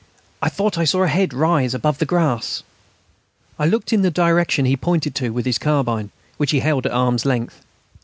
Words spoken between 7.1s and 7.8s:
length.